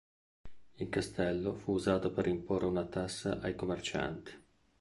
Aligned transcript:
Il 0.77 0.89
castello 0.89 1.53
fu 1.53 1.73
usato 1.73 2.11
per 2.11 2.25
imporre 2.25 2.65
una 2.65 2.85
tassa 2.85 3.37
ai 3.39 3.53
commercianti. 3.53 4.35